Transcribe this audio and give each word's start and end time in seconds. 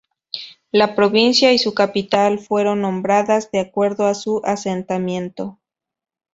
La 0.71 0.95
provincia 0.95 1.53
y 1.53 1.59
su 1.59 1.75
capital 1.75 2.39
fueron 2.39 2.81
nombradas 2.81 3.51
de 3.51 3.59
acuerdo 3.59 4.07
a 4.07 4.15
su 4.15 4.41
asentamiento. 4.43 5.59